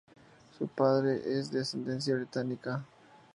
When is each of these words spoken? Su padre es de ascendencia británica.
Su 0.57 0.67
padre 0.67 1.21
es 1.25 1.51
de 1.51 1.59
ascendencia 1.61 2.15
británica. 2.15 2.83